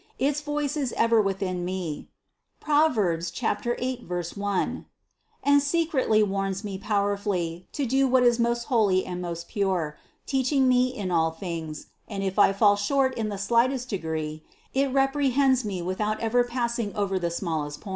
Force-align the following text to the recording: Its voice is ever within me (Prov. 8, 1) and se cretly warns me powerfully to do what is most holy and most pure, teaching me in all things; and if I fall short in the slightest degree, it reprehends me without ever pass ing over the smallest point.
Its 0.17 0.41
voice 0.41 0.75
is 0.75 0.93
ever 0.93 1.21
within 1.21 1.63
me 1.63 2.09
(Prov. 2.59 2.97
8, 2.97 4.03
1) 4.07 4.85
and 5.43 5.61
se 5.61 5.85
cretly 5.87 6.27
warns 6.27 6.63
me 6.63 6.79
powerfully 6.79 7.67
to 7.71 7.85
do 7.85 8.07
what 8.07 8.23
is 8.23 8.39
most 8.39 8.63
holy 8.63 9.05
and 9.05 9.21
most 9.21 9.47
pure, 9.47 9.99
teaching 10.25 10.67
me 10.67 10.87
in 10.87 11.11
all 11.11 11.29
things; 11.29 11.85
and 12.07 12.23
if 12.23 12.39
I 12.39 12.51
fall 12.51 12.75
short 12.75 13.13
in 13.13 13.29
the 13.29 13.37
slightest 13.37 13.89
degree, 13.91 14.43
it 14.73 14.91
reprehends 14.91 15.63
me 15.63 15.83
without 15.83 16.19
ever 16.19 16.43
pass 16.43 16.79
ing 16.79 16.95
over 16.95 17.19
the 17.19 17.29
smallest 17.29 17.81
point. 17.81 17.89